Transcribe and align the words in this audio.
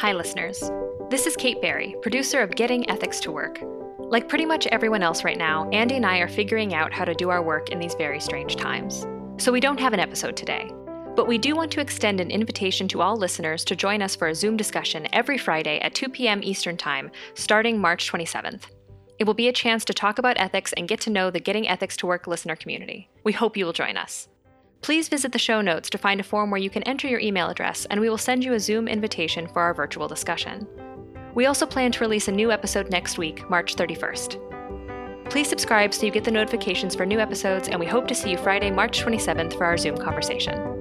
Hi, 0.00 0.12
listeners. 0.14 0.58
This 1.10 1.26
is 1.26 1.36
Kate 1.36 1.60
Barry, 1.60 1.94
producer 2.00 2.40
of 2.40 2.56
Getting 2.56 2.88
Ethics 2.88 3.20
to 3.20 3.30
Work. 3.30 3.60
Like 3.98 4.30
pretty 4.30 4.46
much 4.46 4.66
everyone 4.68 5.02
else 5.02 5.24
right 5.24 5.36
now, 5.36 5.68
Andy 5.74 5.96
and 5.96 6.06
I 6.06 6.20
are 6.20 6.26
figuring 6.26 6.72
out 6.72 6.90
how 6.90 7.04
to 7.04 7.12
do 7.12 7.28
our 7.28 7.42
work 7.42 7.68
in 7.68 7.78
these 7.78 7.92
very 7.92 8.18
strange 8.18 8.56
times. 8.56 9.06
So 9.36 9.52
we 9.52 9.60
don't 9.60 9.78
have 9.78 9.92
an 9.92 10.00
episode 10.00 10.38
today. 10.38 10.70
But 11.14 11.28
we 11.28 11.36
do 11.36 11.54
want 11.54 11.70
to 11.72 11.82
extend 11.82 12.18
an 12.18 12.30
invitation 12.30 12.88
to 12.88 13.02
all 13.02 13.18
listeners 13.18 13.62
to 13.66 13.76
join 13.76 14.00
us 14.00 14.16
for 14.16 14.28
a 14.28 14.34
Zoom 14.34 14.56
discussion 14.56 15.06
every 15.12 15.36
Friday 15.36 15.78
at 15.80 15.94
2 15.94 16.08
p.m. 16.08 16.40
Eastern 16.42 16.78
Time, 16.78 17.10
starting 17.34 17.78
March 17.78 18.10
27th. 18.10 18.68
It 19.18 19.24
will 19.24 19.34
be 19.34 19.48
a 19.48 19.52
chance 19.52 19.84
to 19.84 19.92
talk 19.92 20.18
about 20.18 20.40
ethics 20.40 20.72
and 20.78 20.88
get 20.88 21.02
to 21.02 21.10
know 21.10 21.30
the 21.30 21.40
Getting 21.40 21.68
Ethics 21.68 21.98
to 21.98 22.06
Work 22.06 22.26
listener 22.26 22.56
community. 22.56 23.10
We 23.22 23.32
hope 23.32 23.54
you 23.54 23.66
will 23.66 23.74
join 23.74 23.98
us. 23.98 24.30
Please 24.82 25.08
visit 25.08 25.32
the 25.32 25.38
show 25.38 25.60
notes 25.60 25.90
to 25.90 25.98
find 25.98 26.20
a 26.20 26.24
form 26.24 26.50
where 26.50 26.60
you 26.60 26.70
can 26.70 26.82
enter 26.84 27.06
your 27.06 27.20
email 27.20 27.48
address, 27.48 27.86
and 27.90 28.00
we 28.00 28.08
will 28.08 28.18
send 28.18 28.42
you 28.42 28.54
a 28.54 28.60
Zoom 28.60 28.88
invitation 28.88 29.46
for 29.46 29.60
our 29.60 29.74
virtual 29.74 30.08
discussion. 30.08 30.66
We 31.34 31.46
also 31.46 31.66
plan 31.66 31.92
to 31.92 32.00
release 32.00 32.28
a 32.28 32.32
new 32.32 32.50
episode 32.50 32.90
next 32.90 33.18
week, 33.18 33.48
March 33.50 33.76
31st. 33.76 35.30
Please 35.30 35.48
subscribe 35.48 35.92
so 35.92 36.06
you 36.06 36.12
get 36.12 36.24
the 36.24 36.30
notifications 36.30 36.94
for 36.94 37.04
new 37.04 37.20
episodes, 37.20 37.68
and 37.68 37.78
we 37.78 37.86
hope 37.86 38.08
to 38.08 38.14
see 38.14 38.30
you 38.30 38.38
Friday, 38.38 38.70
March 38.70 39.02
27th 39.02 39.56
for 39.56 39.64
our 39.66 39.76
Zoom 39.76 39.96
conversation. 39.96 40.79